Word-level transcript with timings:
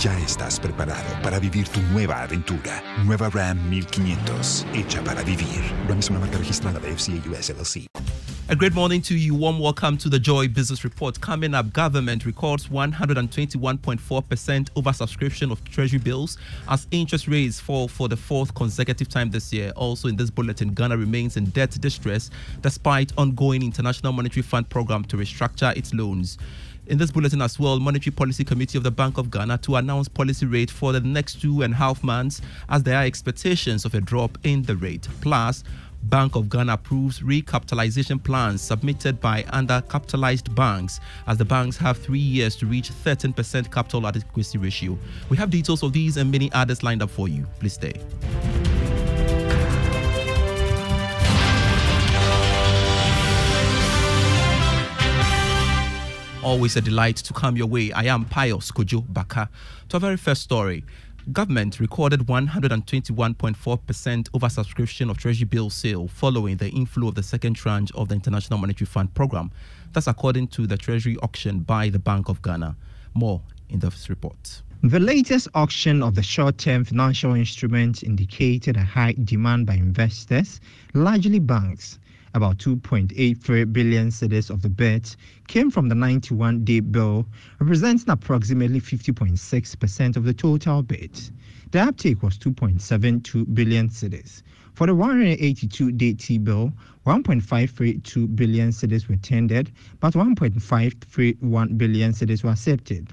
Ya 0.00 0.16
estás 0.20 0.60
preparado 0.60 1.20
para 1.24 1.40
vivir 1.40 1.66
tu 1.68 1.80
nueva 1.92 2.22
aventura. 2.22 2.80
Nueva 3.04 3.30
Ram 3.30 3.58
1500, 3.68 4.64
hecha 4.72 5.02
para 5.02 5.24
vivir. 5.24 5.60
Ram 5.88 5.98
es 5.98 6.08
una 6.08 6.20
marca 6.20 6.38
registrada 6.38 6.78
de 6.78 6.94
FCA 6.94 7.14
US 7.28 7.50
LLC. 7.50 7.88
A 8.48 8.54
great 8.54 8.74
morning 8.74 9.02
to 9.02 9.14
you. 9.14 9.34
Warm 9.34 9.58
welcome 9.58 9.98
to 9.98 10.08
the 10.08 10.20
Joy 10.20 10.46
Business 10.46 10.84
Report. 10.84 11.20
Coming 11.20 11.52
up, 11.52 11.72
government 11.72 12.24
records 12.24 12.68
121.4% 12.68 13.98
oversubscription 14.76 15.50
of 15.50 15.62
treasury 15.64 15.98
bills 15.98 16.38
as 16.68 16.86
interest 16.92 17.26
rates 17.26 17.58
fall 17.58 17.88
for 17.88 18.08
the 18.08 18.16
fourth 18.16 18.54
consecutive 18.54 19.08
time 19.08 19.30
this 19.30 19.52
year. 19.52 19.72
Also, 19.74 20.06
in 20.06 20.14
this 20.14 20.30
bulletin, 20.30 20.74
Ghana 20.74 20.96
remains 20.96 21.36
in 21.36 21.46
debt 21.50 21.76
distress 21.80 22.30
despite 22.62 23.12
ongoing 23.18 23.62
International 23.64 24.12
Monetary 24.12 24.42
Fund 24.42 24.68
program 24.68 25.04
to 25.06 25.16
restructure 25.16 25.76
its 25.76 25.92
loans. 25.92 26.38
In 26.88 26.96
this 26.96 27.10
bulletin 27.10 27.42
as 27.42 27.58
well, 27.58 27.78
Monetary 27.78 28.14
Policy 28.14 28.44
Committee 28.44 28.78
of 28.78 28.84
the 28.84 28.90
Bank 28.90 29.18
of 29.18 29.30
Ghana 29.30 29.58
to 29.58 29.76
announce 29.76 30.08
policy 30.08 30.46
rate 30.46 30.70
for 30.70 30.94
the 30.94 31.00
next 31.00 31.38
two 31.38 31.60
and 31.60 31.74
a 31.74 31.76
half 31.76 32.02
months 32.02 32.40
as 32.70 32.82
there 32.82 32.96
are 32.96 33.04
expectations 33.04 33.84
of 33.84 33.94
a 33.94 34.00
drop 34.00 34.38
in 34.44 34.62
the 34.62 34.74
rate. 34.74 35.06
Plus, 35.20 35.64
Bank 36.04 36.34
of 36.34 36.48
Ghana 36.48 36.72
approves 36.72 37.20
recapitalization 37.20 38.24
plans 38.24 38.62
submitted 38.62 39.20
by 39.20 39.42
undercapitalized 39.42 40.54
banks 40.54 40.98
as 41.26 41.36
the 41.36 41.44
banks 41.44 41.76
have 41.76 41.98
three 41.98 42.18
years 42.18 42.56
to 42.56 42.64
reach 42.64 42.90
13% 42.90 43.70
capital 43.70 44.06
adequacy 44.06 44.56
ratio. 44.56 44.96
We 45.28 45.36
have 45.36 45.50
details 45.50 45.82
of 45.82 45.92
these 45.92 46.16
and 46.16 46.30
many 46.30 46.50
others 46.52 46.82
lined 46.82 47.02
up 47.02 47.10
for 47.10 47.28
you. 47.28 47.46
Please 47.60 47.74
stay. 47.74 48.00
Always 56.44 56.76
a 56.76 56.80
delight 56.80 57.16
to 57.16 57.32
come 57.32 57.56
your 57.56 57.66
way. 57.66 57.90
I 57.90 58.04
am 58.04 58.24
Pius 58.24 58.70
Kojo 58.70 59.04
Baka. 59.12 59.50
To 59.88 59.96
our 59.96 60.00
very 60.00 60.16
first 60.16 60.42
story, 60.42 60.84
government 61.32 61.80
recorded 61.80 62.20
121.4% 62.20 63.56
oversubscription 64.30 65.10
of 65.10 65.18
treasury 65.18 65.46
bill 65.46 65.68
sale 65.68 66.06
following 66.06 66.56
the 66.56 66.68
inflow 66.70 67.08
of 67.08 67.16
the 67.16 67.24
second 67.24 67.54
tranche 67.54 67.90
of 67.96 68.08
the 68.08 68.14
International 68.14 68.56
Monetary 68.56 68.86
Fund 68.86 69.12
program. 69.14 69.50
That's 69.92 70.06
according 70.06 70.46
to 70.48 70.68
the 70.68 70.76
treasury 70.76 71.16
auction 71.24 71.58
by 71.58 71.88
the 71.88 71.98
Bank 71.98 72.28
of 72.28 72.40
Ghana. 72.40 72.76
More 73.14 73.42
in 73.68 73.80
this 73.80 74.08
report. 74.08 74.62
The 74.84 75.00
latest 75.00 75.48
auction 75.54 76.04
of 76.04 76.14
the 76.14 76.22
short 76.22 76.56
term 76.56 76.84
financial 76.84 77.34
instruments 77.34 78.04
indicated 78.04 78.76
a 78.76 78.84
high 78.84 79.16
demand 79.24 79.66
by 79.66 79.74
investors, 79.74 80.60
largely 80.94 81.40
banks. 81.40 81.98
About 82.38 82.58
2.83 82.58 83.72
billion 83.72 84.10
cedis 84.10 84.48
of 84.48 84.62
the 84.62 84.68
bet 84.68 85.16
came 85.48 85.72
from 85.72 85.88
the 85.88 85.96
91 85.96 86.62
day 86.62 86.78
bill, 86.78 87.26
representing 87.58 88.08
approximately 88.08 88.80
50.6% 88.80 90.16
of 90.16 90.22
the 90.22 90.32
total 90.32 90.84
bet. 90.84 91.32
The 91.72 91.80
uptake 91.80 92.22
was 92.22 92.38
2.72 92.38 93.52
billion 93.52 93.88
cedis. 93.88 94.44
For 94.74 94.86
the 94.86 94.94
182 94.94 95.90
day 95.90 96.12
T 96.12 96.38
bill, 96.38 96.72
1.532 97.04 98.36
billion 98.36 98.68
cedis 98.68 99.08
were 99.08 99.16
tendered, 99.16 99.72
but 99.98 100.14
1.531 100.14 101.76
billion 101.76 102.12
cedis 102.12 102.44
were 102.44 102.50
accepted. 102.50 103.08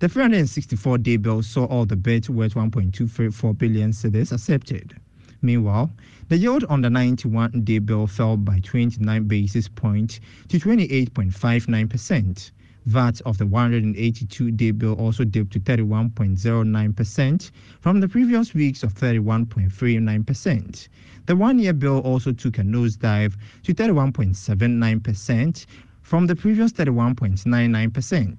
The 0.00 0.08
364 0.10 0.98
day 0.98 1.16
bill 1.16 1.42
saw 1.42 1.64
all 1.64 1.86
the 1.86 1.96
bids 1.96 2.28
worth 2.28 2.52
1.234 2.52 3.56
billion 3.56 3.92
cedis 3.92 4.32
accepted. 4.32 5.00
Meanwhile, 5.42 5.92
the 6.28 6.38
yield 6.38 6.64
on 6.64 6.80
the 6.80 6.88
91 6.88 7.62
day 7.62 7.78
bill 7.78 8.06
fell 8.06 8.38
by 8.38 8.58
29 8.60 9.24
basis 9.24 9.68
points 9.68 10.18
to 10.48 10.58
28.59%. 10.58 12.50
VAT 12.86 13.20
of 13.26 13.36
the 13.36 13.46
182 13.46 14.50
day 14.52 14.70
bill 14.70 14.94
also 14.94 15.24
dipped 15.24 15.52
to 15.52 15.60
31.09% 15.60 17.50
from 17.80 18.00
the 18.00 18.08
previous 18.08 18.54
weeks 18.54 18.82
of 18.82 18.94
31.39%. 18.94 20.88
The 21.26 21.36
one 21.36 21.58
year 21.58 21.74
bill 21.74 21.98
also 21.98 22.32
took 22.32 22.56
a 22.58 22.62
nosedive 22.62 23.34
to 23.64 23.74
31.79% 23.74 25.66
from 26.00 26.26
the 26.26 26.36
previous 26.36 26.72
31.99%. 26.72 28.38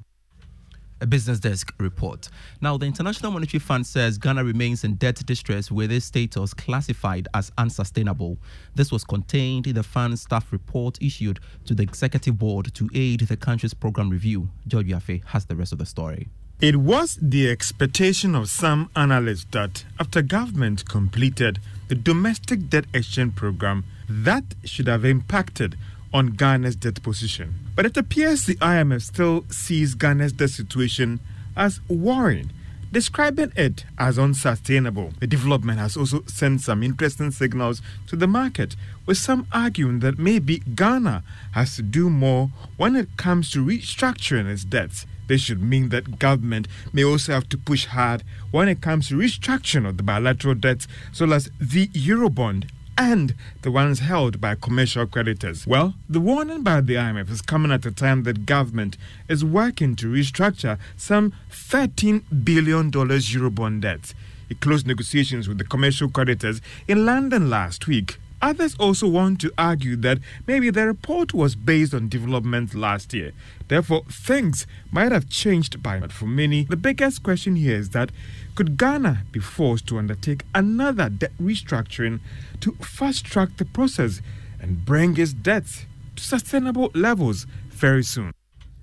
a 1.02 1.08
business 1.08 1.40
desk 1.40 1.74
report. 1.80 2.30
Now, 2.62 2.78
the 2.78 2.86
International 2.86 3.32
Monetary 3.32 3.60
Fund 3.60 3.86
says 3.86 4.18
Ghana 4.18 4.44
remains 4.44 4.84
in 4.84 4.96
debt 4.96 5.22
distress 5.26 5.72
with 5.72 5.92
its 5.92 6.06
status 6.06 6.54
classified 6.54 7.28
as 7.34 7.52
unsustainable. 7.58 8.38
This 8.76 8.92
was 8.92 9.04
contained 9.04 9.68
in 9.68 9.76
the 9.76 9.84
fund's 9.84 10.22
staff 10.22 10.52
report 10.52 10.98
issued 11.02 11.40
to 11.66 11.74
the 11.74 11.84
executive 11.84 12.38
board 12.38 12.74
to 12.76 12.90
aid 12.94 13.22
the 13.22 13.38
country's 13.38 13.74
program 13.74 14.10
review. 14.10 14.50
George 14.68 14.88
Wiafe 14.88 15.24
has 15.26 15.46
the 15.46 15.56
rest 15.56 15.72
of 15.72 15.80
the 15.80 15.86
story. 15.86 16.28
It 16.60 16.78
was 16.78 17.20
the 17.22 17.52
expectation 17.52 18.34
of 18.34 18.50
some 18.50 18.90
analysts 18.96 19.46
that 19.52 19.86
after 20.00 20.24
government 20.24 20.90
completed 20.90 21.60
the 21.88 21.94
domestic 21.94 22.70
debt 22.70 22.86
exchange 22.96 23.36
program, 23.36 23.86
that 24.10 24.56
should 24.64 24.88
have 24.88 25.06
impacted 25.06 25.78
on 26.14 26.28
Ghana's 26.28 26.76
debt 26.76 27.02
position. 27.04 27.54
But 27.76 27.86
it 27.86 27.98
appears 27.98 28.46
the 28.46 28.56
IMF 28.56 29.02
still 29.02 29.46
sees 29.50 29.96
Ghana's 29.96 30.34
debt 30.34 30.50
situation 30.50 31.20
as 31.56 31.80
worrying, 31.88 32.52
describing 32.92 33.52
it 33.56 33.86
as 33.98 34.18
unsustainable. 34.18 35.14
The 35.20 35.28
development 35.28 35.80
has 35.80 35.98
also 35.98 36.24
sent 36.28 36.62
some 36.62 36.84
interesting 36.84 37.32
signals 37.32 37.82
to 38.08 38.16
the 38.16 38.28
market, 38.28 38.76
with 39.06 39.18
some 39.18 39.48
arguing 39.52 40.00
that 40.00 40.20
maybe 40.20 40.60
Ghana 40.60 41.24
has 41.52 41.76
to 41.76 41.82
do 41.82 42.10
more 42.10 42.50
when 42.78 42.96
it 42.96 43.18
comes 43.18 43.52
to 43.52 43.66
restructuring 43.66 44.50
its 44.50 44.64
debts. 44.64 45.06
This 45.28 45.42
should 45.42 45.62
mean 45.62 45.90
that 45.90 46.20
government 46.20 46.68
may 46.94 47.04
also 47.04 47.34
have 47.34 47.50
to 47.50 47.58
push 47.58 47.86
hard 47.86 48.24
when 48.52 48.70
it 48.70 48.82
comes 48.82 49.10
to 49.10 49.16
restructuring 49.16 49.88
of 49.88 49.98
the 49.98 50.04
bilateral 50.04 50.56
debts, 50.56 50.88
so 51.12 51.30
as 51.32 51.50
the 51.60 51.88
Eurobond 51.90 52.70
and 52.98 53.36
the 53.62 53.72
ones 53.72 54.00
held 54.00 54.42
by 54.42 54.56
commercial 54.56 55.06
creditors. 55.06 55.68
Well, 55.68 55.94
the 56.10 56.20
warning 56.20 56.64
by 56.64 56.82
the 56.82 56.96
IMF 56.96 57.30
is 57.30 57.42
coming 57.42 57.72
at 57.72 57.86
a 57.86 57.92
time 57.92 58.24
that 58.24 58.46
government 58.46 58.98
is 59.30 59.46
working 59.46 59.96
to 59.98 60.08
restructure 60.08 60.80
some 60.96 61.34
$13 61.52 62.24
billion 62.44 62.92
Eurobond 62.92 63.82
debts. 63.82 64.14
It 64.50 64.62
closed 64.62 64.88
negotiations 64.88 65.48
with 65.48 65.58
the 65.58 65.66
commercial 65.66 66.10
creditors 66.10 66.62
in 66.88 67.06
London 67.06 67.50
last 67.50 67.88
week. 67.88 68.18
Others 68.42 68.76
also 68.80 69.08
want 69.08 69.42
to 69.42 69.52
argue 69.58 69.96
that 69.98 70.20
maybe 70.46 70.70
the 70.70 70.86
report 70.86 71.34
was 71.34 71.56
based 71.56 71.94
on 71.94 72.08
developments 72.08 72.76
last 72.76 73.14
year. 73.14 73.32
Therefore, 73.68 74.04
things 74.10 74.68
might 74.92 75.12
have 75.12 75.30
changed 75.30 75.82
by. 75.82 76.00
But 76.00 76.12
for 76.12 76.28
many, 76.28 76.64
the 76.64 76.76
biggest 76.76 77.24
question 77.24 77.56
here 77.56 77.76
is 77.76 77.90
that 77.90 78.12
could 78.56 78.78
Ghana 78.78 79.24
be 79.32 79.40
forced 79.40 79.88
to 79.88 79.98
undertake 79.98 80.44
another 80.54 81.10
debt 81.10 81.32
restructuring 81.42 82.20
to 82.62 82.74
fast 82.74 83.26
track 83.26 83.58
the 83.58 83.66
process 83.66 84.22
and 84.62 84.86
bring 84.86 85.18
its 85.18 85.34
debts 85.34 85.86
to 86.16 86.24
sustainable 86.24 86.92
levels 86.94 87.48
very 87.70 88.04
soon? 88.04 88.37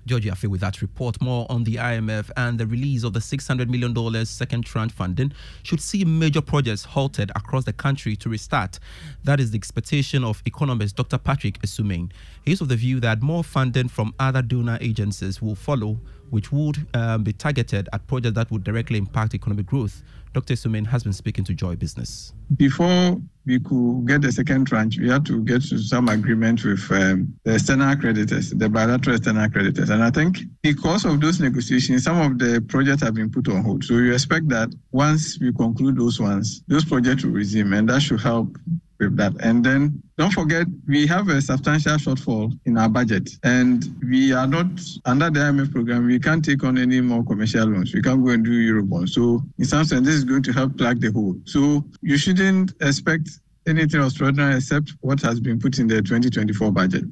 George 0.05 0.25
Wiafe 0.25 0.47
with 0.47 0.61
that 0.61 0.81
report. 0.81 1.21
More 1.21 1.45
on 1.49 1.63
the 1.63 1.75
IMF 1.75 2.29
and 2.37 2.59
the 2.59 2.67
release 2.67 3.03
of 3.03 3.13
the 3.13 3.19
$600 3.19 3.67
million 3.69 4.25
second 4.25 4.65
tranche 4.65 4.91
funding 4.91 5.31
should 5.63 5.81
see 5.81 6.05
major 6.05 6.41
projects 6.41 6.83
halted 6.83 7.31
across 7.35 7.65
the 7.65 7.73
country 7.73 8.15
to 8.17 8.29
restart. 8.29 8.79
That 9.23 9.39
is 9.39 9.51
the 9.51 9.57
expectation 9.57 10.23
of 10.23 10.41
economist 10.45 10.95
Dr. 10.95 11.17
Patrick 11.17 11.59
Asuming. 11.63 12.11
He 12.43 12.51
is 12.51 12.61
of 12.61 12.69
the 12.69 12.75
view 12.75 12.99
that 12.99 13.21
more 13.21 13.43
funding 13.43 13.87
from 13.87 14.13
other 14.19 14.41
donor 14.41 14.77
agencies 14.81 15.41
will 15.41 15.55
follow, 15.55 15.99
which 16.29 16.51
would 16.51 16.85
um, 16.93 17.23
be 17.23 17.33
targeted 17.33 17.89
at 17.93 18.05
projects 18.07 18.35
that 18.35 18.51
would 18.51 18.63
directly 18.63 18.97
impact 18.97 19.33
economic 19.33 19.65
growth. 19.65 20.03
Dr. 20.35 20.53
Asuming 20.53 20.83
has 20.83 21.01
been 21.01 21.13
speaking 21.13 21.45
to 21.45 21.53
Joy 21.53 21.77
Business. 21.77 22.33
Before 22.57 23.17
we 23.45 23.57
could 23.57 24.05
get 24.05 24.21
the 24.21 24.33
second 24.33 24.67
tranche, 24.67 24.97
we 24.99 25.09
had 25.09 25.25
to 25.27 25.41
get 25.43 25.61
to 25.69 25.77
some 25.77 26.09
agreement 26.09 26.61
with 26.65 26.91
um, 26.91 27.33
the 27.45 27.53
external 27.53 27.95
creditors, 27.95 28.49
the 28.49 28.67
bilateral 28.67 29.15
external 29.15 29.49
creditors. 29.49 29.89
And 29.89 30.03
I 30.03 30.09
think 30.09 30.39
because 30.61 31.05
of 31.05 31.21
those 31.21 31.39
negotiations, 31.39 32.03
some 32.03 32.19
of 32.19 32.37
the 32.37 32.61
projects 32.67 33.01
have 33.03 33.13
been 33.13 33.31
put 33.31 33.47
on 33.47 33.63
hold. 33.63 33.85
So 33.85 33.95
we 33.95 34.13
expect 34.13 34.49
that 34.49 34.75
once 34.91 35.39
we 35.39 35.53
conclude 35.53 35.97
those 35.97 36.19
ones, 36.19 36.63
those 36.67 36.83
projects 36.83 37.23
will 37.23 37.31
resume, 37.31 37.71
and 37.71 37.87
that 37.87 38.01
should 38.01 38.19
help 38.19 38.57
with 38.99 39.17
that. 39.17 39.33
And 39.41 39.63
then 39.63 40.01
don't 40.17 40.31
forget, 40.31 40.67
we 40.87 41.05
have 41.07 41.27
a 41.29 41.41
substantial 41.41 41.97
shortfall 41.97 42.57
in 42.65 42.77
our 42.77 42.89
budget, 42.89 43.29
and 43.43 43.83
we 44.03 44.31
are 44.33 44.47
not 44.47 44.67
under 45.05 45.29
the 45.29 45.39
IMF 45.39 45.71
program. 45.71 46.05
We 46.05 46.19
can't 46.19 46.43
take 46.43 46.63
on 46.63 46.77
any 46.77 47.01
more 47.01 47.23
commercial 47.23 47.67
loans. 47.67 47.93
We 47.93 48.01
can't 48.01 48.23
go 48.23 48.31
and 48.31 48.43
do 48.43 48.51
Eurobonds. 48.51 49.09
So, 49.09 49.43
in 49.57 49.65
some 49.65 49.85
sense, 49.85 50.05
this 50.05 50.15
is 50.15 50.23
going 50.23 50.43
to 50.43 50.53
help 50.53 50.77
plug 50.77 51.01
the 51.01 51.11
hole. 51.11 51.35
So, 51.45 51.83
you 52.01 52.17
shouldn't 52.17 52.73
expect 52.81 53.29
anything 53.67 54.01
extraordinary 54.01 54.55
except 54.55 54.93
what 55.01 55.21
has 55.21 55.39
been 55.39 55.59
put 55.59 55.79
in 55.79 55.87
the 55.87 56.01
2024 56.01 56.71
budget. 56.71 57.05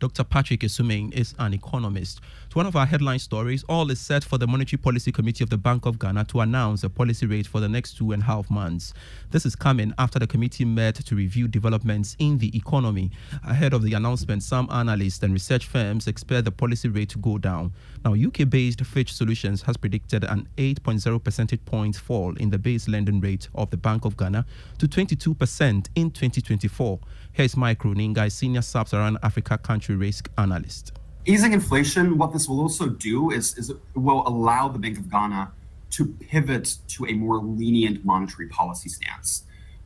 Dr. 0.00 0.24
Patrick 0.24 0.62
Asuming 0.62 1.12
is 1.12 1.34
an 1.38 1.52
economist. 1.52 2.20
To 2.48 2.56
one 2.56 2.64
of 2.64 2.74
our 2.74 2.86
headline 2.86 3.18
stories, 3.18 3.62
all 3.68 3.90
is 3.90 4.00
set 4.00 4.24
for 4.24 4.38
the 4.38 4.46
Monetary 4.46 4.78
Policy 4.78 5.12
Committee 5.12 5.44
of 5.44 5.50
the 5.50 5.58
Bank 5.58 5.84
of 5.84 5.98
Ghana 5.98 6.24
to 6.24 6.40
announce 6.40 6.82
a 6.82 6.88
policy 6.88 7.26
rate 7.26 7.46
for 7.46 7.60
the 7.60 7.68
next 7.68 7.98
two 7.98 8.12
and 8.12 8.22
a 8.22 8.24
half 8.24 8.50
months. 8.50 8.94
This 9.30 9.44
is 9.44 9.54
coming 9.54 9.92
after 9.98 10.18
the 10.18 10.26
committee 10.26 10.64
met 10.64 10.94
to 10.94 11.14
review 11.14 11.48
developments 11.48 12.16
in 12.18 12.38
the 12.38 12.56
economy. 12.56 13.10
Ahead 13.46 13.74
of 13.74 13.82
the 13.82 13.92
announcement, 13.92 14.42
some 14.42 14.68
analysts 14.70 15.22
and 15.22 15.34
research 15.34 15.66
firms 15.66 16.08
expect 16.08 16.46
the 16.46 16.50
policy 16.50 16.88
rate 16.88 17.10
to 17.10 17.18
go 17.18 17.36
down. 17.36 17.70
Now, 18.02 18.14
UK 18.14 18.48
based 18.48 18.80
Fitch 18.80 19.12
Solutions 19.12 19.60
has 19.62 19.76
predicted 19.76 20.24
an 20.24 20.48
8.0 20.56 21.22
percentage 21.22 21.62
point 21.66 21.96
fall 21.96 22.34
in 22.36 22.48
the 22.48 22.58
base 22.58 22.88
lending 22.88 23.20
rate 23.20 23.48
of 23.54 23.68
the 23.70 23.76
Bank 23.76 24.06
of 24.06 24.16
Ghana 24.16 24.46
to 24.78 24.88
22% 24.88 25.88
in 25.94 26.10
2024. 26.10 26.98
Here's 27.32 27.56
Mike 27.58 27.80
Runinga, 27.80 28.32
senior 28.32 28.62
sub 28.62 28.88
Saharan 28.88 29.18
Africa 29.22 29.58
country 29.58 29.96
risk 29.96 30.30
analyst. 30.38 30.92
Easing 31.26 31.52
inflation, 31.52 32.16
what 32.16 32.32
this 32.32 32.48
will 32.48 32.60
also 32.60 32.88
do 32.88 33.30
is, 33.32 33.58
is 33.58 33.68
it 33.68 33.76
will 33.94 34.26
allow 34.26 34.68
the 34.68 34.78
Bank 34.78 34.96
of 34.96 35.10
Ghana 35.10 35.52
to 35.90 36.06
pivot 36.06 36.76
to 36.88 37.04
a 37.04 37.12
more 37.12 37.36
lenient 37.36 38.02
monetary 38.02 38.48
policy 38.48 38.88
stance. 38.88 39.42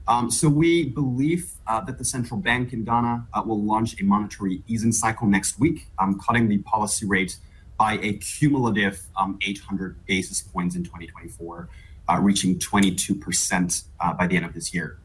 Um, 0.06 0.30
so 0.30 0.48
we 0.48 0.84
believe 0.84 1.50
uh, 1.66 1.80
that 1.80 1.98
the 1.98 2.04
central 2.04 2.38
bank 2.38 2.72
in 2.72 2.84
Ghana 2.84 3.26
uh, 3.34 3.42
will 3.44 3.60
launch 3.60 4.00
a 4.00 4.04
monetary 4.04 4.62
easing 4.68 4.92
cycle 4.92 5.26
next 5.26 5.58
week, 5.58 5.88
um, 5.98 6.20
cutting 6.20 6.46
the 6.46 6.58
policy 6.58 7.06
rate 7.06 7.38
by 7.84 7.98
a 8.00 8.14
cumulative 8.14 8.98
um, 9.14 9.38
800 9.42 10.06
basis 10.06 10.40
points 10.40 10.74
in 10.74 10.84
2024, 10.84 11.68
uh, 12.08 12.18
reaching 12.18 12.58
22% 12.58 13.84
uh, 14.00 14.14
by 14.14 14.26
the 14.26 14.36
end 14.36 14.46
of 14.46 14.54
this 14.54 14.72
year. 14.72 14.96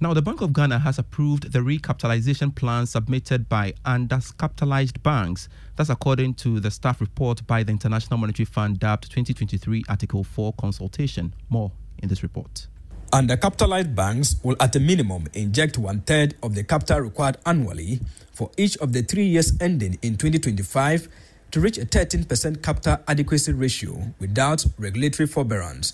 Now, 0.00 0.14
the 0.14 0.22
Bank 0.22 0.40
of 0.40 0.54
Ghana 0.54 0.78
has 0.78 0.98
approved 0.98 1.52
the 1.52 1.58
recapitalization 1.58 2.54
plan 2.54 2.86
submitted 2.86 3.46
by 3.46 3.74
undercapitalized 3.84 5.02
banks. 5.02 5.50
That's 5.76 5.90
according 5.90 6.36
to 6.36 6.60
the 6.60 6.70
staff 6.70 7.02
report 7.02 7.46
by 7.46 7.62
the 7.62 7.72
International 7.72 8.18
Monetary 8.18 8.46
Fund 8.46 8.78
dubbed 8.78 9.10
2023 9.10 9.84
Article 9.90 10.24
4 10.24 10.54
consultation. 10.54 11.34
More 11.50 11.72
in 11.98 12.08
this 12.08 12.22
report. 12.22 12.68
Undercapitalized 13.12 13.94
banks 13.94 14.36
will, 14.42 14.56
at 14.58 14.74
a 14.74 14.80
minimum, 14.80 15.28
inject 15.32 15.78
one 15.78 16.00
third 16.00 16.34
of 16.42 16.56
the 16.56 16.64
capital 16.64 17.00
required 17.00 17.38
annually 17.46 18.00
for 18.32 18.50
each 18.56 18.76
of 18.78 18.92
the 18.92 19.02
three 19.02 19.26
years 19.26 19.52
ending 19.60 19.96
in 20.02 20.16
2025 20.16 21.08
to 21.52 21.60
reach 21.60 21.78
a 21.78 21.86
13% 21.86 22.62
capital 22.62 22.98
adequacy 23.06 23.52
ratio 23.52 24.12
without 24.18 24.66
regulatory 24.76 25.28
forbearance. 25.28 25.92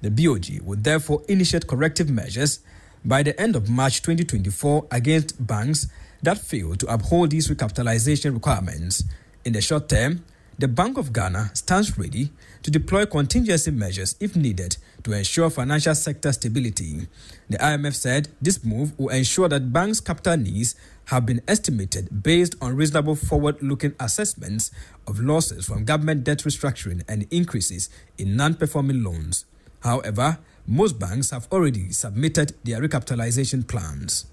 The 0.00 0.10
BOG 0.10 0.62
would 0.62 0.84
therefore 0.84 1.22
initiate 1.28 1.66
corrective 1.66 2.08
measures 2.08 2.60
by 3.04 3.22
the 3.22 3.38
end 3.38 3.56
of 3.56 3.68
March 3.68 4.00
2024 4.00 4.86
against 4.90 5.46
banks 5.46 5.88
that 6.22 6.38
fail 6.38 6.74
to 6.76 6.92
uphold 6.92 7.30
these 7.30 7.48
recapitalization 7.48 8.32
requirements. 8.32 9.04
In 9.44 9.52
the 9.52 9.60
short 9.60 9.90
term, 9.90 10.24
the 10.58 10.68
Bank 10.68 10.96
of 10.96 11.12
Ghana 11.12 11.50
stands 11.52 11.98
ready 11.98 12.30
to 12.62 12.70
deploy 12.70 13.04
contingency 13.04 13.70
measures 13.70 14.16
if 14.20 14.34
needed 14.34 14.78
to 15.04 15.12
ensure 15.12 15.50
financial 15.50 15.94
sector 15.94 16.32
stability. 16.32 17.06
The 17.48 17.58
IMF 17.58 17.94
said 17.94 18.28
this 18.42 18.64
move 18.64 18.98
will 18.98 19.10
ensure 19.10 19.48
that 19.48 19.72
banks' 19.72 20.00
capital 20.00 20.36
needs 20.36 20.74
have 21.06 21.26
been 21.26 21.42
estimated 21.46 22.22
based 22.22 22.56
on 22.60 22.74
reasonable 22.76 23.14
forward 23.14 23.62
looking 23.62 23.94
assessments 24.00 24.70
of 25.06 25.20
losses 25.20 25.66
from 25.66 25.84
government 25.84 26.24
debt 26.24 26.38
restructuring 26.38 27.02
and 27.08 27.26
increases 27.30 27.90
in 28.18 28.36
non 28.36 28.54
performing 28.54 29.04
loans. 29.04 29.44
However, 29.80 30.38
most 30.66 30.98
banks 30.98 31.30
have 31.30 31.46
already 31.52 31.92
submitted 31.92 32.54
their 32.64 32.80
recapitalization 32.80 33.68
plans 33.68 34.24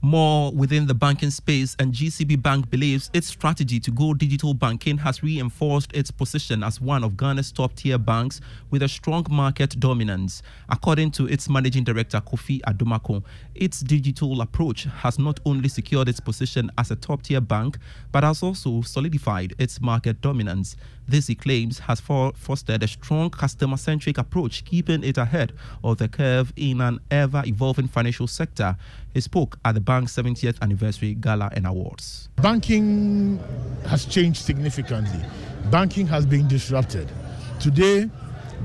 more 0.00 0.52
within 0.52 0.86
the 0.86 0.94
banking 0.94 1.30
space, 1.30 1.74
and 1.78 1.92
GCB 1.92 2.40
Bank 2.42 2.70
believes 2.70 3.10
its 3.12 3.26
strategy 3.26 3.80
to 3.80 3.90
go 3.90 4.14
digital 4.14 4.54
banking 4.54 4.98
has 4.98 5.22
reinforced 5.22 5.92
its 5.92 6.10
position 6.10 6.62
as 6.62 6.80
one 6.80 7.02
of 7.02 7.16
Ghana's 7.16 7.50
top 7.50 7.74
tier 7.74 7.98
banks 7.98 8.40
with 8.70 8.82
a 8.82 8.88
strong 8.88 9.26
market 9.28 9.78
dominance. 9.80 10.42
According 10.68 11.10
to 11.12 11.26
its 11.26 11.48
managing 11.48 11.84
director, 11.84 12.20
Kofi 12.20 12.60
Adomako, 12.62 13.24
its 13.54 13.80
digital 13.80 14.40
approach 14.40 14.84
has 14.84 15.18
not 15.18 15.40
only 15.44 15.68
secured 15.68 16.08
its 16.08 16.20
position 16.20 16.70
as 16.78 16.90
a 16.90 16.96
top 16.96 17.22
tier 17.22 17.40
bank, 17.40 17.78
but 18.12 18.22
has 18.22 18.42
also 18.42 18.82
solidified 18.82 19.54
its 19.58 19.80
market 19.80 20.20
dominance. 20.20 20.76
This, 21.08 21.26
he 21.26 21.34
claims, 21.34 21.78
has 21.80 22.00
for- 22.00 22.32
fostered 22.36 22.82
a 22.82 22.86
strong 22.86 23.30
customer 23.30 23.78
centric 23.78 24.18
approach, 24.18 24.64
keeping 24.66 25.02
it 25.02 25.16
ahead 25.16 25.54
of 25.82 25.96
the 25.96 26.06
curve 26.06 26.52
in 26.54 26.82
an 26.82 27.00
ever 27.10 27.42
evolving 27.46 27.88
financial 27.88 28.26
sector. 28.26 28.76
He 29.14 29.20
spoke 29.22 29.58
at 29.64 29.74
the 29.74 29.80
bank's 29.80 30.14
70th 30.14 30.60
anniversary 30.60 31.14
gala 31.14 31.50
and 31.54 31.66
awards. 31.66 32.28
Banking 32.36 33.40
has 33.86 34.04
changed 34.04 34.42
significantly. 34.44 35.24
Banking 35.70 36.06
has 36.06 36.26
been 36.26 36.46
disrupted. 36.46 37.10
Today, 37.58 38.10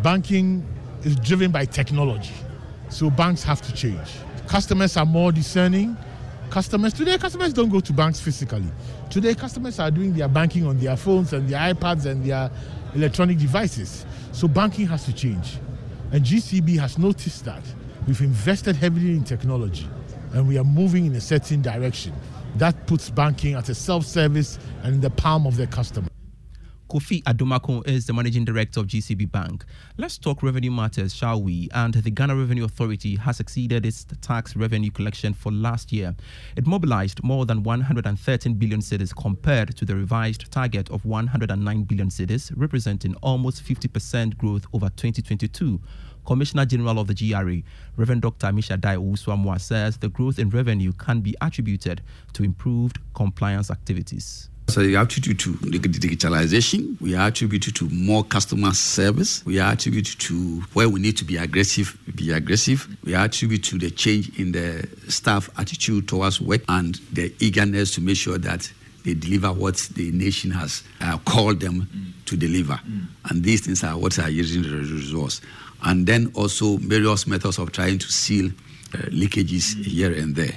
banking 0.01 0.65
is 1.03 1.15
driven 1.15 1.49
by 1.49 1.63
technology. 1.65 2.33
So 2.89 3.09
banks 3.09 3.41
have 3.43 3.61
to 3.61 3.73
change. 3.73 4.09
Customers 4.47 4.97
are 4.97 5.05
more 5.05 5.31
discerning. 5.31 5.95
Customers 6.53 6.93
today, 6.93 7.17
customers 7.17 7.51
don't 7.51 7.69
go 7.69 7.79
to 7.79 7.91
banks 7.91 8.19
physically. 8.19 8.71
Today, 9.09 9.33
customers 9.33 9.79
are 9.79 9.89
doing 9.89 10.13
their 10.13 10.27
banking 10.27 10.67
on 10.67 10.77
their 10.77 10.95
phones 10.95 11.33
and 11.33 11.49
their 11.49 11.73
iPads 11.73 12.05
and 12.05 12.23
their 12.23 12.51
electronic 12.93 13.39
devices. 13.39 14.05
So 14.33 14.47
banking 14.47 14.85
has 14.85 15.03
to 15.05 15.13
change. 15.13 15.57
And 16.11 16.23
GCB 16.23 16.77
has 16.77 16.99
noticed 16.99 17.43
that. 17.45 17.63
We've 18.05 18.21
invested 18.21 18.75
heavily 18.75 19.13
in 19.13 19.23
technology 19.23 19.89
and 20.33 20.47
we 20.47 20.59
are 20.59 20.63
moving 20.63 21.07
in 21.07 21.15
a 21.15 21.21
certain 21.21 21.63
direction. 21.63 22.13
That 22.57 22.85
puts 22.85 23.09
banking 23.09 23.55
at 23.55 23.69
a 23.69 23.73
self 23.73 24.05
service 24.05 24.59
and 24.83 24.93
in 24.93 25.01
the 25.01 25.09
palm 25.09 25.47
of 25.47 25.57
the 25.57 25.65
customer. 25.65 26.12
Kofi 26.93 27.23
Adomako 27.23 27.81
is 27.87 28.05
the 28.05 28.13
managing 28.13 28.45
director 28.45 28.79
of 28.79 28.85
GCB 28.85 29.31
Bank. 29.31 29.65
Let's 29.97 30.19
talk 30.19 30.43
revenue 30.43 30.69
matters, 30.69 31.11
shall 31.11 31.41
we? 31.41 31.67
And 31.73 31.91
the 31.91 32.11
Ghana 32.11 32.35
Revenue 32.35 32.65
Authority 32.65 33.15
has 33.15 33.39
exceeded 33.39 33.83
its 33.83 34.05
tax 34.21 34.55
revenue 34.55 34.91
collection 34.91 35.33
for 35.33 35.51
last 35.51 35.91
year. 35.91 36.15
It 36.55 36.67
mobilized 36.67 37.23
more 37.23 37.47
than 37.47 37.63
113 37.63 38.53
billion 38.53 38.79
cedis 38.79 39.11
compared 39.15 39.75
to 39.75 39.85
the 39.85 39.95
revised 39.95 40.51
target 40.51 40.87
of 40.91 41.03
109 41.03 41.81
billion 41.85 42.09
cedis, 42.09 42.51
representing 42.55 43.15
almost 43.23 43.65
50% 43.65 44.37
growth 44.37 44.67
over 44.71 44.89
2022. 44.89 45.81
Commissioner 46.27 46.67
General 46.67 46.99
of 46.99 47.07
the 47.07 47.15
GRA, 47.15 47.63
Reverend 47.97 48.21
Dr. 48.21 48.45
Ammishaddai 48.45 48.97
Owusu-Amoah, 48.97 49.59
says 49.59 49.97
the 49.97 50.09
growth 50.09 50.37
in 50.37 50.51
revenue 50.51 50.93
can 50.93 51.21
be 51.21 51.35
attributed 51.41 52.03
to 52.33 52.43
improved 52.43 52.99
compliance 53.15 53.71
activities. 53.71 54.51
So 54.69 54.81
we 54.81 54.95
attribute 54.95 55.39
to 55.39 55.53
digitalization, 55.53 56.99
we 56.99 57.15
attribute 57.15 57.75
to 57.75 57.89
more 57.89 58.23
customer 58.23 58.73
service, 58.73 59.45
we 59.45 59.59
attribute 59.59 60.17
to 60.19 60.61
where 60.73 60.89
we 60.89 60.99
need 60.99 61.17
to 61.17 61.25
be 61.25 61.37
aggressive, 61.37 61.97
be 62.15 62.31
aggressive, 62.31 62.87
we 63.03 63.13
attribute 63.13 63.63
to 63.65 63.77
the 63.77 63.91
change 63.91 64.39
in 64.39 64.51
the 64.51 64.87
staff 65.09 65.49
attitude 65.59 66.07
towards 66.07 66.41
work 66.41 66.61
and 66.69 66.95
the 67.11 67.33
eagerness 67.39 67.93
to 67.95 68.01
make 68.01 68.17
sure 68.17 68.37
that 68.37 68.71
they 69.03 69.13
deliver 69.13 69.51
what 69.51 69.75
the 69.95 70.11
nation 70.11 70.49
has 70.51 70.83
uh, 71.01 71.17
called 71.19 71.59
them 71.59 71.81
mm. 71.93 72.25
to 72.25 72.37
deliver. 72.37 72.73
Mm. 72.73 73.07
And 73.29 73.43
these 73.43 73.61
things 73.61 73.83
are 73.83 73.97
what 73.97 74.17
are 74.17 74.29
using 74.29 74.63
the 74.63 74.69
results. 74.69 75.41
And 75.83 76.07
then 76.07 76.31
also 76.35 76.77
various 76.77 77.27
methods 77.27 77.59
of 77.59 77.73
trying 77.73 77.99
to 77.99 78.11
seal 78.11 78.47
uh, 78.93 78.97
leakages 79.09 79.75
mm. 79.75 79.85
here 79.85 80.13
and 80.13 80.35
there. 80.35 80.55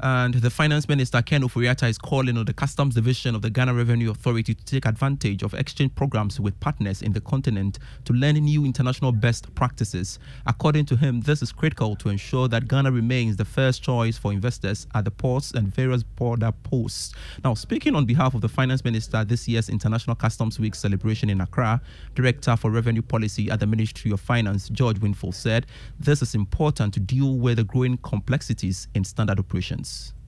And 0.00 0.34
the 0.34 0.50
finance 0.50 0.88
minister, 0.88 1.20
Ken 1.20 1.42
Ofori-Atta, 1.42 1.86
is 1.86 1.98
calling 1.98 2.38
on 2.38 2.46
the 2.46 2.52
customs 2.54 2.94
division 2.94 3.34
of 3.34 3.42
the 3.42 3.50
Ghana 3.50 3.74
Revenue 3.74 4.10
Authority 4.10 4.54
to 4.54 4.64
take 4.64 4.86
advantage 4.86 5.42
of 5.42 5.52
exchange 5.52 5.94
programs 5.94 6.40
with 6.40 6.58
partners 6.60 7.02
in 7.02 7.12
the 7.12 7.20
continent 7.20 7.78
to 8.06 8.14
learn 8.14 8.36
new 8.36 8.64
international 8.64 9.12
best 9.12 9.54
practices. 9.54 10.18
According 10.46 10.86
to 10.86 10.96
him, 10.96 11.20
this 11.20 11.42
is 11.42 11.52
critical 11.52 11.94
to 11.96 12.08
ensure 12.08 12.48
that 12.48 12.68
Ghana 12.68 12.90
remains 12.90 13.36
the 13.36 13.44
first 13.44 13.82
choice 13.82 14.16
for 14.16 14.32
investors 14.32 14.86
at 14.94 15.04
the 15.04 15.10
ports 15.10 15.52
and 15.52 15.68
various 15.68 16.02
border 16.02 16.52
posts. 16.62 17.14
Now, 17.44 17.52
speaking 17.52 17.94
on 17.94 18.06
behalf 18.06 18.34
of 18.34 18.40
the 18.40 18.48
finance 18.48 18.84
minister 18.84 19.24
this 19.24 19.46
year's 19.46 19.68
International 19.68 20.16
Customs 20.16 20.58
Week 20.58 20.74
celebration 20.74 21.28
in 21.28 21.40
Accra, 21.42 21.82
Director 22.14 22.56
for 22.56 22.70
Revenue 22.70 23.02
Policy 23.02 23.50
at 23.50 23.60
the 23.60 23.66
Ministry 23.66 24.10
of 24.10 24.20
Finance, 24.20 24.70
George 24.70 24.98
Winfield, 25.00 25.34
said 25.34 25.66
this 26.00 26.22
is 26.22 26.34
important 26.34 26.94
to 26.94 27.00
deal 27.00 27.36
with 27.36 27.58
the 27.58 27.64
growing 27.64 27.98
complexities 27.98 28.88
in 28.94 29.04
standard 29.04 29.38
operations. 29.38 29.81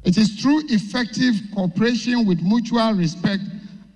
It 0.05 0.19
is 0.19 0.41
through 0.41 0.63
effective 0.69 1.35
cooperation 1.55 2.27
with 2.27 2.43
mutual 2.43 2.93
respect 2.93 3.43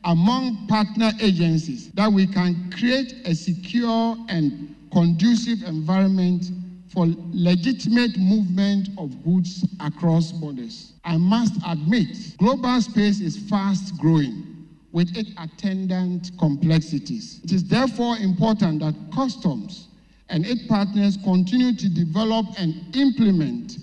among 0.05 0.67
partner 0.67 1.12
agencies 1.21 1.91
that 1.93 2.11
we 2.11 2.27
can 2.27 2.71
create 2.71 3.15
a 3.27 3.35
secure 3.35 4.17
and 4.29 4.75
conducive 4.93 5.62
environment 5.65 6.47
for 6.93 7.07
legitimate 7.33 8.17
movement 8.17 8.88
of 8.97 9.23
goods 9.23 9.67
across 9.81 10.33
borders. 10.33 10.95
I 11.05 11.19
must 11.19 11.55
admit, 11.67 12.17
global 12.38 12.81
space 12.81 13.21
is 13.21 13.37
fast 13.49 13.99
growing 13.99 14.67
with 14.93 15.15
its 15.17 15.31
attendant 15.38 16.31
complexities. 16.38 17.41
It 17.45 17.53
is 17.53 17.65
therefore 17.65 18.17
important 18.17 18.81
that 18.81 18.95
customs 19.15 19.88
and 20.31 20.47
its 20.47 20.67
partners 20.67 21.19
continue 21.23 21.75
to 21.75 21.88
develop 21.91 22.47
and 22.59 22.97
implement 22.97 23.77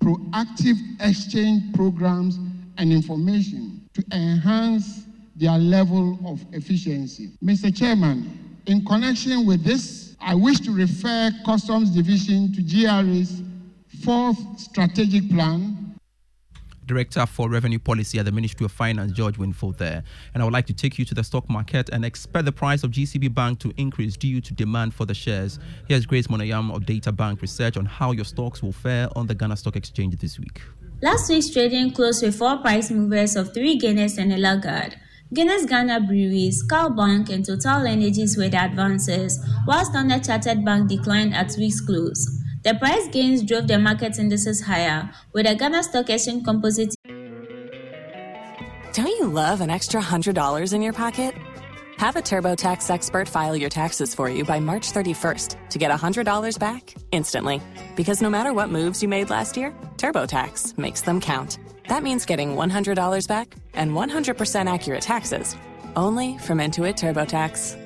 proactive 0.00 0.76
exchange 1.00 1.74
programs 1.74 2.38
and 2.78 2.92
information 2.92 3.88
to 3.94 4.04
enhance 4.12 5.06
their 5.34 5.58
level 5.58 6.18
of 6.26 6.44
efficiency. 6.52 7.30
Mr. 7.42 7.74
Chairman, 7.76 8.58
in 8.66 8.84
connection 8.84 9.46
with 9.46 9.62
this, 9.64 10.16
I 10.20 10.34
wish 10.34 10.60
to 10.60 10.72
refer 10.72 11.30
Customs 11.44 11.90
Division 11.90 12.52
to 12.54 12.62
GRA's 12.62 13.42
fourth 14.02 14.38
strategic 14.58 15.30
plan 15.30 15.85
Director 16.86 17.26
for 17.26 17.50
Revenue 17.50 17.78
Policy 17.78 18.18
at 18.18 18.24
the 18.24 18.32
Ministry 18.32 18.64
of 18.64 18.72
Finance, 18.72 19.12
George 19.12 19.38
Winfield, 19.38 19.78
there. 19.78 20.04
And 20.34 20.42
I 20.42 20.44
would 20.44 20.52
like 20.52 20.66
to 20.66 20.72
take 20.72 20.98
you 20.98 21.04
to 21.04 21.14
the 21.14 21.24
stock 21.24 21.48
market 21.50 21.88
and 21.90 22.04
expect 22.04 22.44
the 22.44 22.52
price 22.52 22.84
of 22.84 22.90
GCB 22.90 23.34
Bank 23.34 23.58
to 23.60 23.72
increase 23.76 24.16
due 24.16 24.40
to 24.40 24.54
demand 24.54 24.94
for 24.94 25.04
the 25.04 25.14
shares. 25.14 25.58
Here's 25.88 26.06
Grace 26.06 26.28
Monayam 26.28 26.74
of 26.74 26.86
Data 26.86 27.10
Bank 27.10 27.42
Research 27.42 27.76
on 27.76 27.86
how 27.86 28.12
your 28.12 28.24
stocks 28.24 28.62
will 28.62 28.72
fare 28.72 29.08
on 29.16 29.26
the 29.26 29.34
Ghana 29.34 29.56
Stock 29.56 29.76
Exchange 29.76 30.16
this 30.16 30.38
week. 30.38 30.62
Last 31.02 31.28
week's 31.28 31.50
trading 31.50 31.90
closed 31.92 32.22
with 32.22 32.36
four 32.36 32.58
price 32.58 32.90
movers 32.90 33.36
of 33.36 33.52
three 33.52 33.76
gainers 33.76 34.16
and 34.16 34.32
a 34.32 34.36
laggard. 34.36 34.96
Guinness 35.34 35.66
Ghana 35.66 36.02
Breweries, 36.02 36.62
Cal 36.62 36.88
Bank, 36.88 37.30
and 37.30 37.44
Total 37.44 37.84
Energies 37.84 38.36
were 38.36 38.48
the 38.48 38.62
advances, 38.62 39.44
while 39.64 39.84
Standard 39.84 40.22
Chartered 40.22 40.64
Bank 40.64 40.88
declined 40.88 41.34
at 41.34 41.52
week's 41.58 41.80
close. 41.80 42.40
The 42.66 42.74
price 42.74 43.06
gains 43.06 43.44
drove 43.44 43.68
the 43.68 43.78
market 43.78 44.18
indices 44.18 44.60
higher, 44.60 45.08
with 45.32 45.46
the 45.46 45.54
Ghana 45.54 45.84
Stock 45.84 46.10
Exchange 46.10 46.44
Composite. 46.44 46.96
Don't 48.92 49.06
you 49.06 49.28
love 49.28 49.60
an 49.60 49.70
extra 49.70 50.00
$100 50.00 50.72
in 50.72 50.82
your 50.82 50.92
pocket? 50.92 51.36
Have 51.98 52.16
a 52.16 52.20
TurboTax 52.20 52.90
expert 52.90 53.28
file 53.28 53.54
your 53.54 53.70
taxes 53.70 54.16
for 54.16 54.28
you 54.28 54.44
by 54.44 54.58
March 54.58 54.92
31st 54.92 55.68
to 55.70 55.78
get 55.78 55.92
$100 55.92 56.58
back 56.58 56.92
instantly. 57.12 57.62
Because 57.94 58.20
no 58.20 58.28
matter 58.28 58.52
what 58.52 58.68
moves 58.68 59.00
you 59.00 59.08
made 59.08 59.30
last 59.30 59.56
year, 59.56 59.72
TurboTax 59.96 60.76
makes 60.76 61.02
them 61.02 61.20
count. 61.20 61.60
That 61.86 62.02
means 62.02 62.26
getting 62.26 62.56
$100 62.56 63.28
back 63.28 63.54
and 63.74 63.92
100% 63.92 64.66
accurate 64.74 65.02
taxes 65.02 65.54
only 65.94 66.36
from 66.38 66.58
Intuit 66.58 66.96
TurboTax. 66.96 67.85